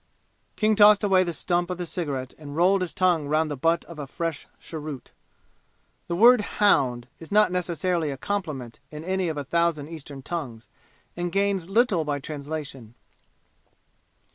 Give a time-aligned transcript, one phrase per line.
[0.55, 3.85] King tossed away the stump of the cigarette and rolled his tongue round the butt
[3.85, 5.11] of a fresh cheroot.
[6.07, 10.69] The word "hound" is not necessarily a compliment in any of a thousand Eastern tongues
[11.15, 12.95] and gains little by translation.